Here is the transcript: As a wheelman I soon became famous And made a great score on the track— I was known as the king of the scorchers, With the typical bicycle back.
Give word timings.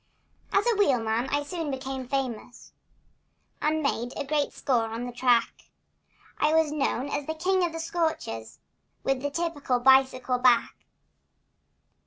As 0.51 0.65
a 0.65 0.75
wheelman 0.77 1.29
I 1.29 1.43
soon 1.43 1.69
became 1.69 2.07
famous 2.07 2.73
And 3.61 3.83
made 3.83 4.13
a 4.17 4.25
great 4.25 4.51
score 4.51 4.85
on 4.85 5.05
the 5.05 5.11
track— 5.11 5.65
I 6.39 6.55
was 6.55 6.71
known 6.71 7.07
as 7.07 7.27
the 7.27 7.35
king 7.35 7.63
of 7.63 7.71
the 7.71 7.79
scorchers, 7.79 8.57
With 9.03 9.21
the 9.21 9.29
typical 9.29 9.79
bicycle 9.79 10.39
back. 10.39 10.73